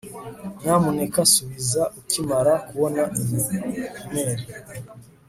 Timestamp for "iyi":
3.21-3.41